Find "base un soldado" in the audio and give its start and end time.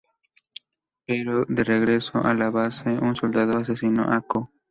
2.49-3.55